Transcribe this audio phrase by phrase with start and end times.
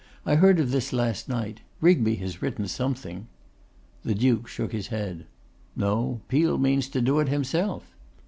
[0.25, 3.27] 'I heard of this last night: Rigby has written something.'
[4.01, 5.27] The Duke shook his head.
[5.75, 7.93] 'No; Peel means to do it himself.